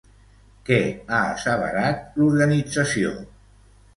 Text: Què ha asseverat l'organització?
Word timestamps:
Què 0.69 0.77
ha 0.85 1.19
asseverat 1.35 2.01
l'organització? 2.21 3.15